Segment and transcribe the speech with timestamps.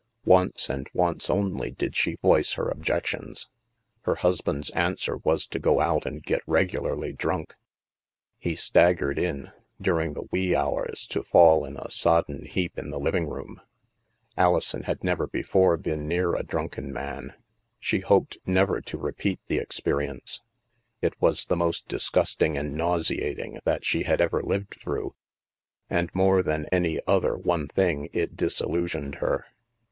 [0.25, 3.49] Once and once only did she voice her objections.
[4.01, 7.53] Her husband's answer was to go out and get reg ularly drunk;
[8.39, 12.89] he staggered in, during the wee small hours, to fall in a sodden heap in
[12.89, 13.61] the living room.
[14.35, 17.35] Alison had never before been near a drimken man;
[17.79, 20.41] she hoped never to repeat the experience.
[21.03, 25.13] It was the most disgusting and nauseating that she had ever lived through
[25.91, 29.45] and, more than any other one thing, it disillusioned her.